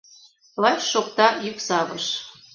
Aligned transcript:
Лач 0.61 0.81
шокта 0.91 1.27
йӱксавыш: 1.43 2.05